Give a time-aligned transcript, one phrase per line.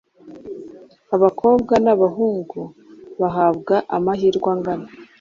[1.15, 2.59] Abakobwa n’abahungu
[3.21, 4.87] bahabwa amahirwe angana,